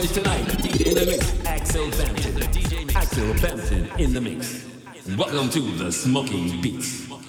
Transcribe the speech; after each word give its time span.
voice 0.00 0.12
tonight. 0.12 0.48
In 0.86 0.94
the 0.94 1.04
mix, 1.04 1.44
Axel 1.44 1.90
Bampton. 1.90 2.96
Axel 2.96 3.34
Bampton 3.34 3.90
in 3.98 4.12
the 4.14 4.20
mix. 4.20 4.64
Welcome 5.16 5.50
to 5.50 5.60
the 5.60 5.92
Smoking 5.92 6.60
Beats. 6.62 7.19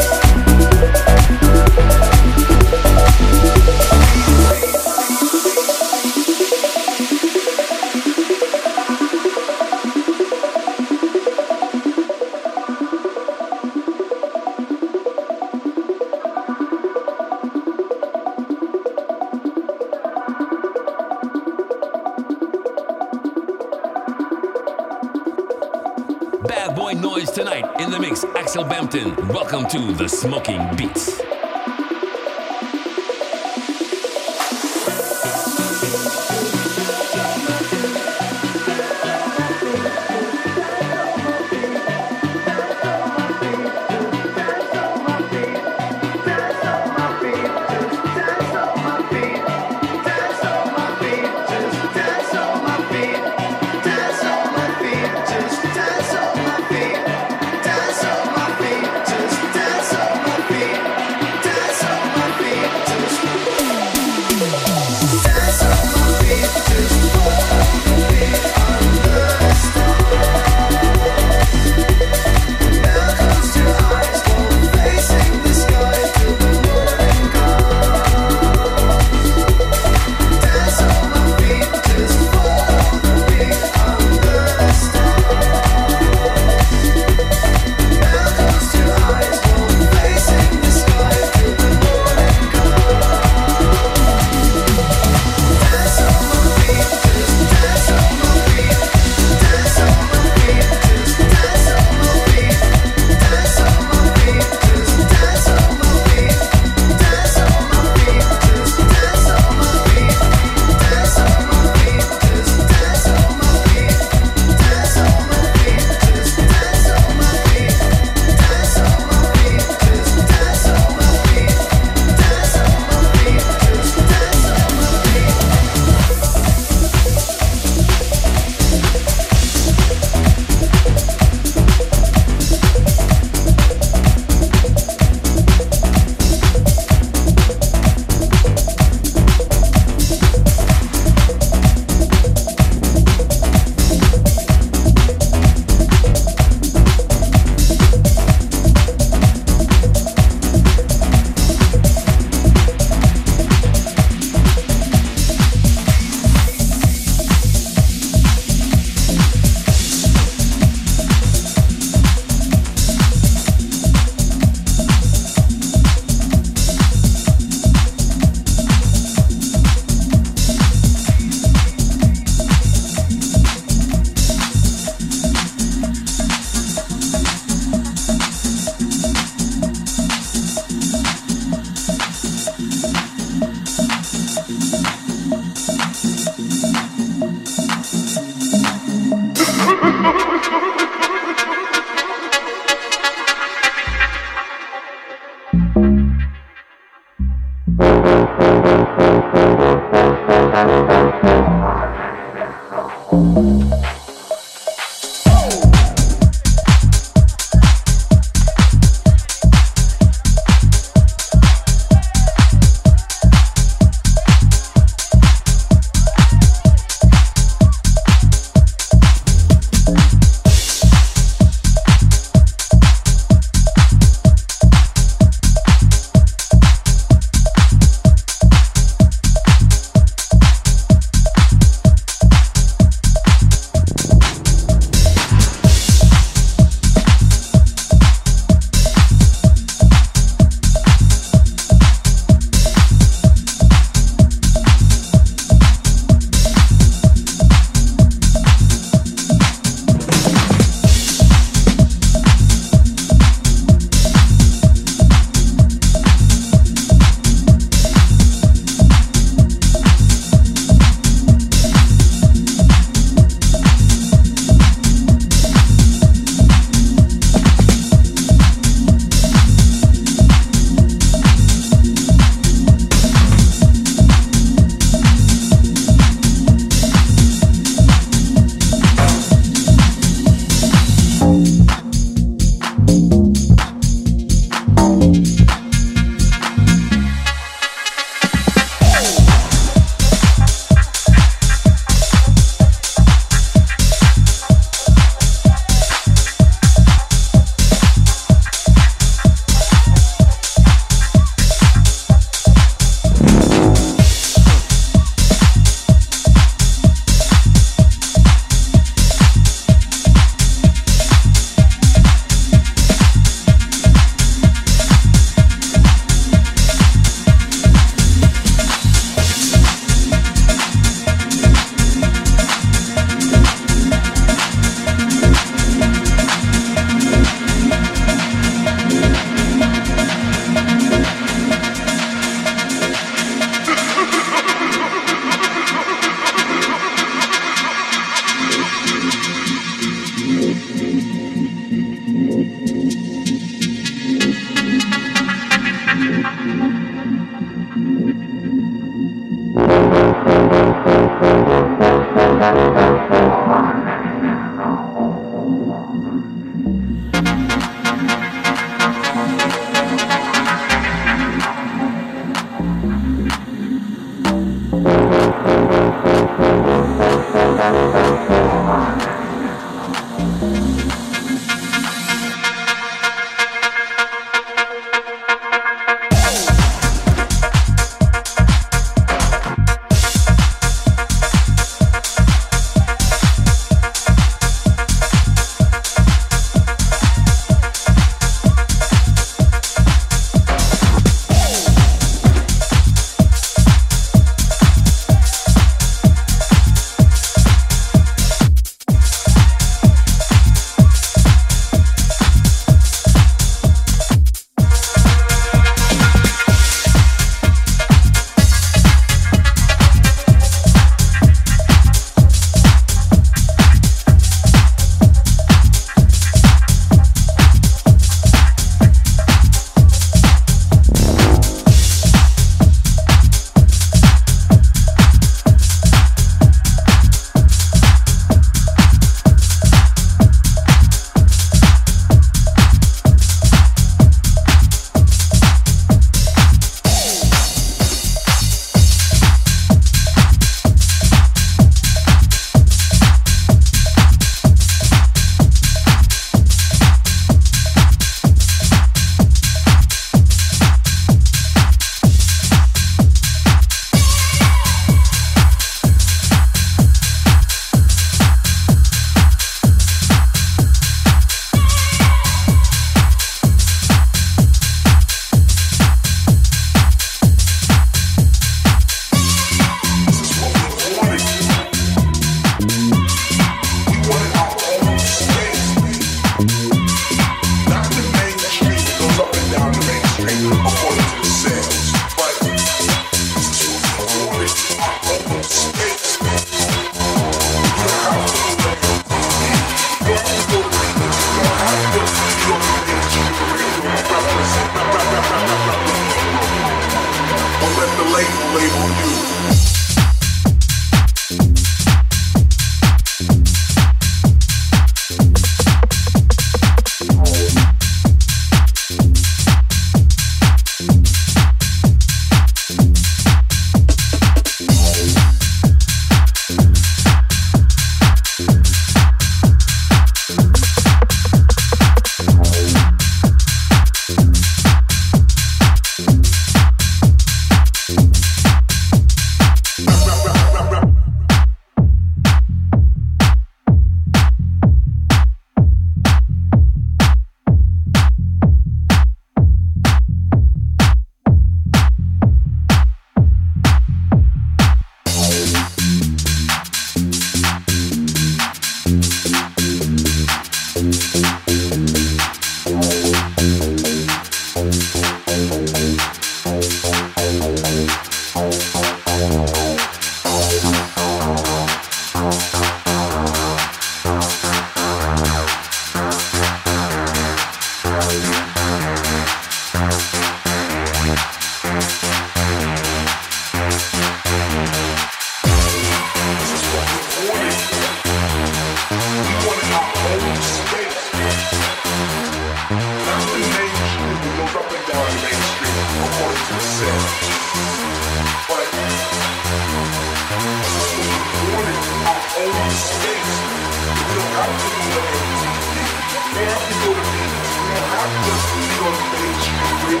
Don't 599.92 600.00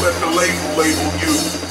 let 0.00 0.18
the 0.18 0.26
label 0.34 0.76
label 0.78 1.20
you. 1.20 1.63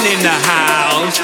in 0.00 0.22
the 0.22 0.30
house. 0.48 1.18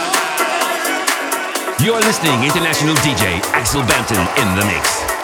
You're 1.82 2.00
listening, 2.00 2.42
international 2.44 2.94
DJ 2.96 3.40
Axel 3.54 3.82
Banton 3.82 4.20
in 4.36 4.58
the 4.58 4.66
mix. 4.66 5.17